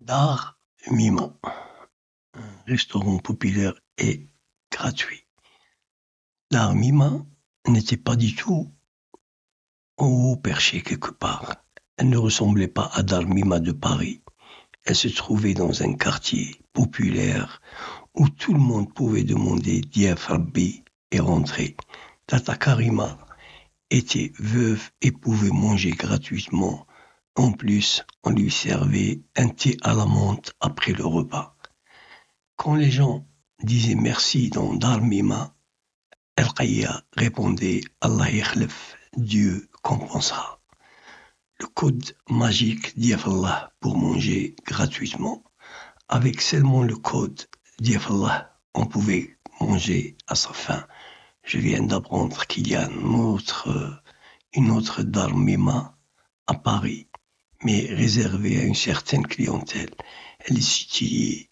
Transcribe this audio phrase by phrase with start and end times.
[0.00, 0.58] Dar
[0.90, 1.38] Mima,
[2.32, 4.30] un restaurant populaire et
[4.72, 5.26] gratuit.
[6.50, 7.26] Dar Mima
[7.68, 8.72] n'était pas du tout
[9.98, 11.54] en haut perché quelque part.
[11.98, 14.22] Elle ne ressemblait pas à Dar Mima de Paris.
[14.84, 17.60] Elle se trouvait dans un quartier populaire
[18.14, 21.76] où tout le monde pouvait demander Diafrabi et rentrer.
[22.26, 23.18] Tata Karima
[23.90, 26.86] était veuve et pouvait manger gratuitement
[27.36, 31.56] en plus, on lui servait un thé à la menthe après le repas.
[32.56, 33.26] Quand les gens
[33.62, 35.54] disaient merci dans Darmima,
[36.36, 36.48] El
[37.16, 40.60] répondait Allah yakhlif, Dieu compensera.
[41.60, 45.44] Le code magique d'Yafallah pour manger gratuitement.
[46.08, 47.46] Avec seulement le code
[47.78, 50.86] d'Yafallah, on pouvait manger à sa faim.
[51.44, 54.02] Je viens d'apprendre qu'il y a une autre,
[54.52, 54.82] une
[56.46, 57.09] à Paris
[57.64, 59.94] mais réservée à une certaine clientèle.
[60.40, 61.48] Elle est située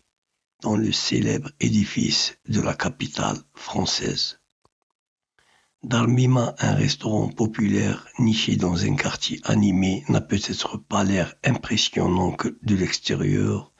[0.63, 4.41] dans le célèbre édifice de la capitale française.
[5.85, 12.59] Darmima, un restaurant populaire niché dans un quartier animé, n'a peut-être pas l'air impressionnant que
[12.63, 13.73] de l'extérieur,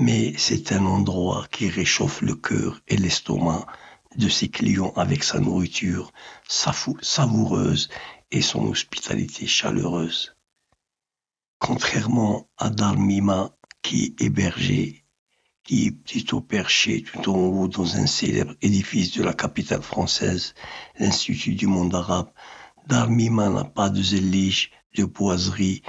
[0.00, 3.66] mais c'est un endroit qui réchauffe le cœur et l'estomac
[4.16, 6.12] de ses clients avec sa nourriture
[6.48, 7.90] savoureuse
[8.30, 10.37] et son hospitalité chaleureuse.
[11.58, 15.04] Contrairement à Darmima, qui est hébergé,
[15.64, 20.54] qui est plutôt perché tout en haut dans un célèbre édifice de la capitale française,
[20.98, 22.30] l'Institut du monde arabe,
[22.86, 25.82] Darmima n'a pas de zélige, de boiserie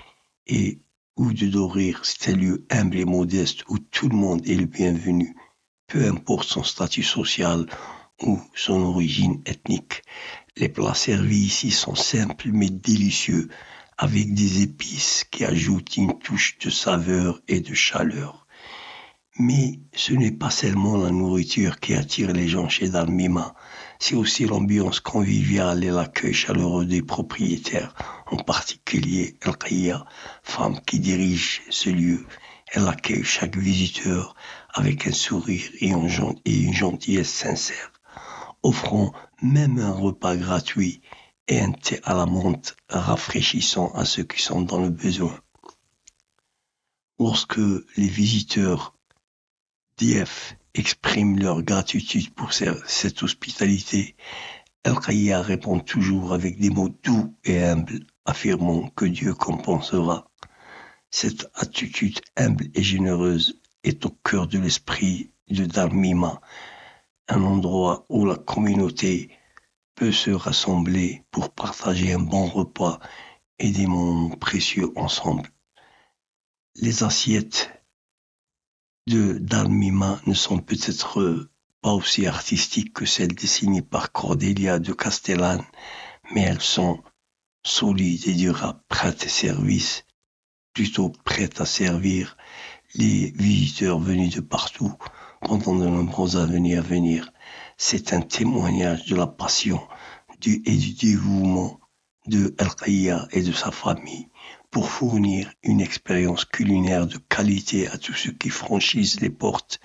[0.47, 0.81] et
[1.15, 2.01] ou de dorure.
[2.03, 5.35] C'est un lieu humble et modeste où tout le monde est le bienvenu,
[5.87, 7.65] peu importe son statut social
[8.21, 10.01] ou son origine ethnique.
[10.57, 13.49] Les plats servis ici sont simples mais délicieux,
[14.01, 18.47] avec des épices qui ajoutent une touche de saveur et de chaleur.
[19.37, 23.55] Mais ce n'est pas seulement la nourriture qui attire les gens chez Dalmima,
[23.99, 27.93] c'est aussi l'ambiance conviviale et l'accueil chaleureux des propriétaires,
[28.27, 29.97] en particulier El
[30.43, 32.25] femme qui dirige ce lieu.
[32.71, 34.33] Elle accueille chaque visiteur
[34.73, 37.91] avec un sourire et une gentillesse sincère,
[38.63, 41.01] offrant même un repas gratuit
[41.49, 45.37] et un thé à la menthe rafraîchissant à ceux qui sont dans le besoin.
[47.19, 48.93] Lorsque les visiteurs
[49.97, 54.15] d'IF expriment leur gratitude pour cette hospitalité,
[54.83, 54.95] El
[55.35, 60.29] répond toujours avec des mots doux et humbles, affirmant que Dieu compensera.
[61.09, 66.39] Cette attitude humble et généreuse est au cœur de l'esprit de Darmima,
[67.27, 69.31] un endroit où la communauté
[69.99, 73.01] peut se rassembler pour partager un bon repas
[73.59, 75.51] et des moments précieux ensemble.
[76.75, 77.69] Les assiettes
[79.07, 81.49] de Dalmima ne sont peut-être
[81.81, 85.65] pas aussi artistiques que celles dessinées par Cordelia de Castellane,
[86.31, 87.03] mais elles sont
[87.65, 90.05] solides et durables, prêtes à service,
[90.73, 92.37] plutôt prêtes à servir
[92.95, 94.93] les visiteurs venus de partout
[95.41, 97.33] pendant de nombreuses années à venir.
[97.81, 99.79] C'est un témoignage de la passion
[100.43, 101.79] et du dévouement
[102.27, 104.27] de El et de sa famille
[104.69, 109.79] pour fournir une expérience culinaire de qualité à tous ceux qui franchissent les portes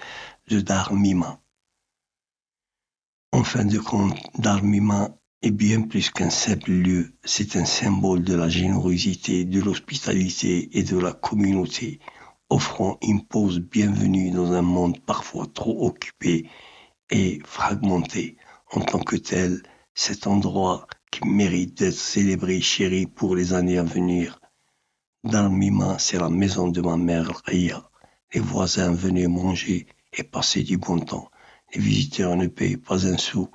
[0.49, 1.41] de Darmima.
[3.31, 8.34] En fin de compte, Darmima est bien plus qu'un simple lieu, c'est un symbole de
[8.34, 12.00] la générosité, de l'hospitalité et de la communauté,
[12.50, 16.50] offrant une pause bienvenue dans un monde parfois trop occupé
[17.10, 18.37] et fragmenté
[18.70, 19.62] en tant que tel,
[19.94, 24.41] cet endroit qui mérite d'être célébré, chéri pour les années à venir.
[25.22, 27.88] Dans Mima, c'est la maison de ma mère Ria.
[28.32, 31.31] Les voisins venaient manger et passer du bon temps.
[31.72, 33.48] Les visiteurs ne payaient pas un sou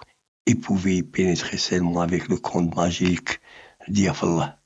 [0.45, 3.39] et pouvaient y pénétrer seulement avec le compte magique
[3.87, 4.59] d'Yafallah.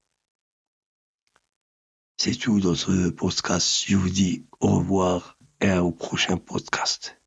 [2.18, 3.84] C'est tout dans ce podcast.
[3.88, 7.23] Je vous dis au revoir et au prochain podcast.